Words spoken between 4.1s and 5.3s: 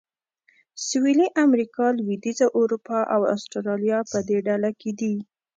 په دې ډله کې دي.